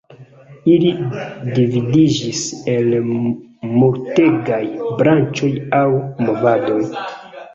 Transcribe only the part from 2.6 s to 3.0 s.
en